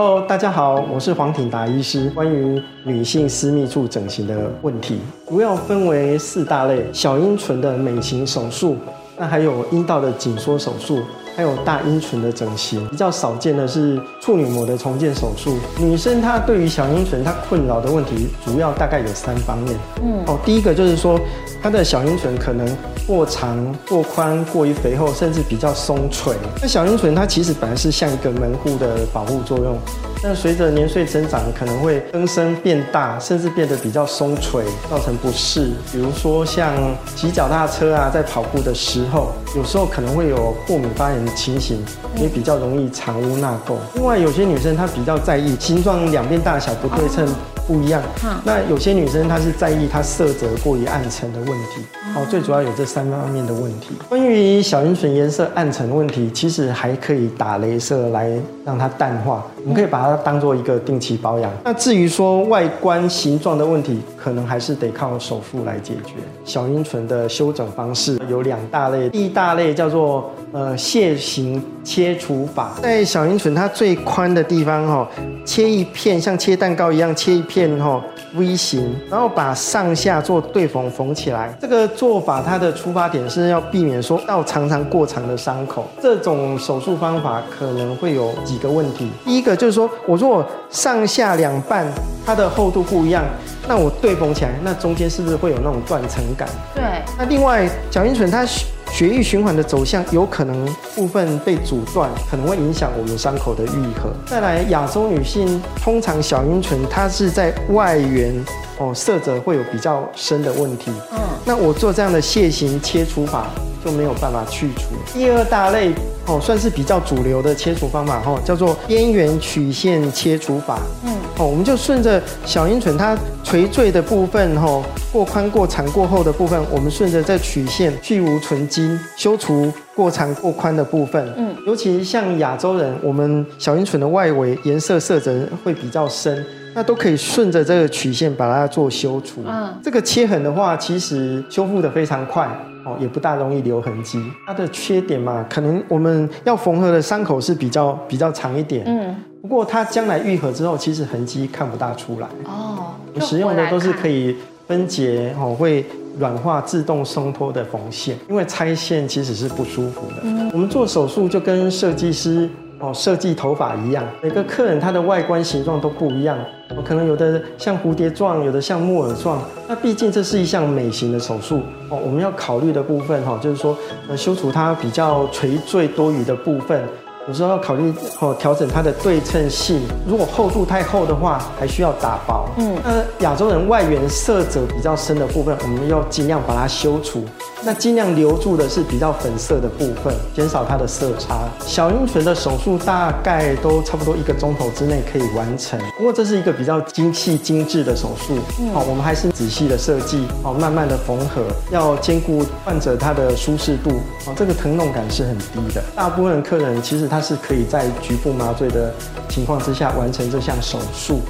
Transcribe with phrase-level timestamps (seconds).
[0.00, 2.08] Hello，大家好，我是黄挺达医师。
[2.10, 8.76] 关于女性私密处整形的问题，主要分为四大类：小阴唇的美型手术，
[9.16, 11.00] 那还有阴道的紧缩手术。
[11.36, 15.56] 还有大阴唇的整形，比较少见的是处女膜的重建手术。
[15.78, 19.76] 女生她对于小阴唇她困扰的问题，主要大概有三方面。
[20.02, 21.18] 嗯，哦，第一个就是说
[21.62, 22.66] 她的小阴唇可能
[23.08, 23.56] 过长、
[23.88, 26.34] 过宽、过于肥厚，甚至比较松垂。
[26.60, 29.78] 那小阴唇它其实本来是像一个门户的保护作用。
[30.22, 35.70] 但随着年岁增长，可能会增生变大，甚至变得比较松垂，造成不适。
[35.90, 36.74] 比如说像
[37.16, 41.82] 骑脚踏车啊，在跑步的时候，有时候可能会有过敏发炎的情形，
[42.14, 43.76] 也比较容易藏污纳垢。
[43.94, 47.26] 另外，有些女生她比较在意形状两边大小不对称。
[47.68, 48.02] 不一样，
[48.44, 51.82] 那有些女生她是在意她色泽过于暗沉的问题，
[52.16, 53.90] 哦，最主要有这三方面的问题。
[54.08, 58.32] 关于小阴唇颜色暗沉的问题，其实还可以打镭射来
[58.64, 61.52] 让它淡化，我们可以把它当做一个定期保养。
[61.62, 66.14] 那至于说外观形状的问题，可能还是得靠手术来解决。
[66.42, 75.06] 小阴唇的修整方式有两大类，第一大类叫做呃楔形切除法，在小阴唇它最宽的地方哈，
[75.44, 77.58] 切一片像切蛋糕一样切一片。
[77.58, 78.00] 片哈
[78.36, 81.52] V 型，然后把上下做对缝缝起来。
[81.60, 85.88] 这个做法它的出发点是要避免说到常常过长的伤口。
[86.00, 89.08] 这种手术方法可能会有几个问题。
[89.24, 91.86] 第一个就是说我如果上下两半
[92.24, 93.24] 它的厚度不一样，
[93.68, 96.48] 那我对缝起来，那中间是不是会有那种断层感？
[96.74, 96.84] 对。
[97.18, 98.46] 那另外小阴唇它。
[98.90, 104.10] 血液循环的走向有可能部分被阻断，可能会影响我们伤口的愈合。
[104.26, 108.34] 再来，亚洲女性通常小阴唇它是在外缘
[108.78, 110.90] 哦，色泽会有比较深的问题。
[111.12, 113.48] 嗯，那我做这样的楔形切除法
[113.84, 114.94] 就没有办法去除。
[115.12, 115.92] 第二大类
[116.26, 120.78] 哦，算是比较主流的切除方法哈，叫做边缘曲线切除法。
[121.04, 121.12] 嗯。
[121.38, 131.32] 哦，我们就顺着小阴唇它垂坠的部分，哈，过宽、过长、过厚的部分，我们顺着这曲线去无存筋，修除过长、过宽的部分。
[131.36, 136.44] 嗯，尤其像亚洲人，我们小阴唇的外围颜色色泽会比较深，
[136.74, 139.40] 那都可以顺着这个曲线把它做修除。
[139.46, 142.48] 嗯，这个切痕的话，其实修复的非常快，
[142.90, 144.22] 哦，也不大容易留痕迹。
[144.46, 148.84] 它的缺点嘛，可能我们要缝合的伤口是比较比较长一点。
[148.86, 149.14] 嗯。
[149.40, 152.94] 不过它将来愈合之后，其实痕迹看不大出来哦。
[153.14, 155.86] 我使用的都是可以分解哦，会
[156.18, 160.50] 软化、自动松脱的缝线，因为拆线其实是不舒服的。
[160.52, 162.50] 我们做手术就跟设计师
[162.80, 166.38] 哦设计头发一样，每个客人他的外观形状都不一样，
[166.84, 169.42] 可能有的像蝴蝶状，有的像木耳状。
[169.66, 173.76] 那毕竟这是一项美型的手术哦，我们要考虑的部分哈，就是说
[174.08, 176.82] 呃修除它比较垂坠多余的部分。
[177.28, 179.82] 有时候要考虑哦，调整它的对称性。
[180.06, 182.48] 如果厚度太厚的话，还需要打薄。
[182.56, 187.22] 嗯，那亚洲人外缘色泽比较深的部分，我们要尽量把它修除。
[187.60, 191.40] 那尽量留住的是比较粉色的部分，减少它的色差。
[191.66, 195.78] 小阴唇的手术大概都差不多一个钟头之内可以完成。
[195.98, 198.38] 不过这是一个比较精细精致的手术，
[198.72, 203.90] 好，我们还是仔细的设计，好，慢慢的缝合，要兼顾患者他的舒适度，
[204.24, 205.82] 哦，这个疼痛感是很低的。
[205.96, 208.92] 大部分客人其实他是可以在局部麻醉的
[209.28, 211.20] 情况之下完成这项手术。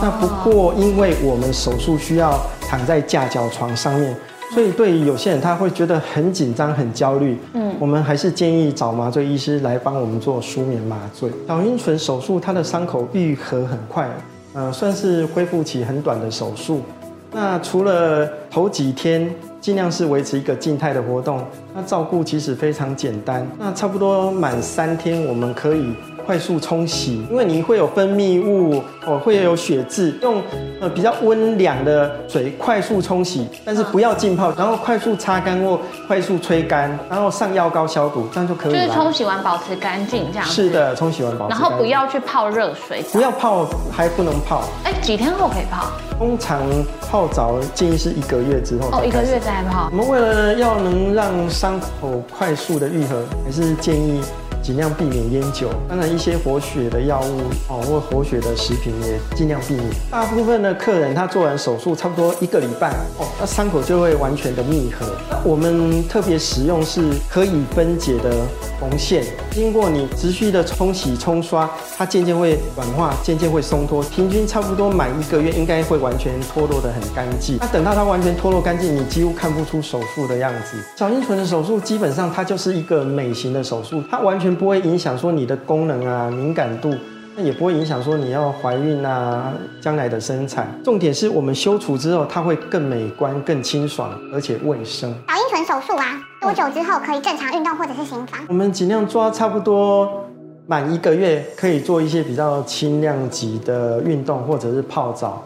[0.00, 4.16] 那不过因为我们手术需要躺在架脚床上面。
[4.52, 7.38] 所以，对于有些人，他会觉得很紧张、很焦虑。
[7.52, 11.30] 嗯，我们还是建议找麻醉医师来帮我们做舒眠麻醉。
[11.46, 14.10] 小阴唇手术，它的伤口愈合很快，
[14.52, 16.82] 呃，算是恢复期很短的手术。
[17.30, 21.44] 那除了头几天尽量是维持一个静态的活动，
[21.74, 23.46] 那照顾其实非常简单。
[23.58, 25.94] 那差不多满三天，我们可以。
[26.30, 30.40] 快速冲洗，因为你会有分泌物哦，会有血渍，用
[30.80, 38.78] 呃比较温凉的水快速冲洗，但是不要浸泡，然后快速擦干或快速吹干，然后上药膏消毒，这样就可以了。
[38.78, 40.46] 就是冲洗完保持干净这样。
[40.46, 41.50] 是的，冲洗完保持。
[41.50, 43.02] 然后不要去泡热水。
[43.12, 44.62] 不要泡，还不能泡。
[44.84, 45.88] 哎，几天后可以泡？
[46.16, 46.62] 通常
[47.10, 48.88] 泡澡建议是一个月之后。
[48.92, 49.88] 哦，一个月再泡。
[49.90, 54.20] 我们为了要能让伤口快速的愈合，还是建议。
[54.62, 59.86] 尽量避免烟酒，当然一些活血的药物哦，或活血的食品也尽量避免。
[60.10, 65.06] 大部分的客人他做完手术差不多一个礼拜哦，那伤口就会完全的密合。
[65.42, 68.30] 我们特别使用是可以分解的
[68.78, 74.02] 缝线，经过你持续的冲洗冲刷，它渐渐会软化，渐渐会松脱。
[74.02, 77.56] 平均差不多满一个月，应该会完全脱落的很干净。
[77.58, 80.76] 那等到它完全脱落干净，你几乎看不出手术的样子。
[80.96, 84.49] 小阴唇的手术基本上它就是一个美型的手术，它完全。
[84.54, 86.94] 不会影响说你的功能啊、敏感度
[87.36, 90.66] 那也不会影响说你要怀孕啊，将来的生产。
[90.84, 95.14] 重点是我们修除之后，它会更美观、更清爽，而且卫生。
[95.26, 98.40] 导阴唇手术啊，多久之后可以正常运动或者是行房？
[98.48, 100.24] 我们尽量抓差不多
[100.66, 105.42] 满一个月，可以做一些比较轻量级的运动，或者是泡澡。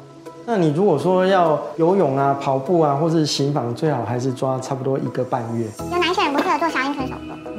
[0.46, 5.66] 那你如果说要游泳啊、跑步啊，或是行房，最好还是抓差不多一个半月。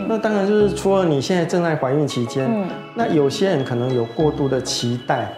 [0.07, 2.68] 那当然就是除了你现在正在怀孕期间，嗯。
[2.96, 5.34] 那有些人可能有过度的期待，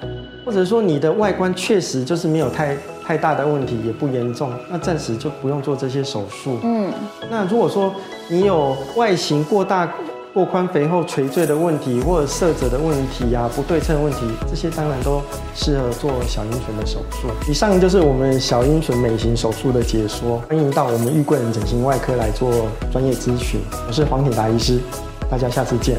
[0.46, 6.60] 或者说你的外观确实就是没有太太大的问题，也不严重，那暂时就不用做这些手术。
[6.64, 6.92] 嗯，
[7.30, 7.94] 那如果说
[8.30, 9.92] 你有外形过大、
[10.38, 15.19] 过宽、肥厚、垂坠的问题，或者色泽的问题呀、不对称问题，这些当然都
[15.56, 17.28] 适合做小阴唇的手术。
[17.50, 23.60] 以上就是我们小阴唇美型手术的解说，欢迎到我们玉贵人整形外科来做专业咨询。
[23.88, 24.80] 我是黄铁达医师，
[25.28, 25.98] 大家下次见。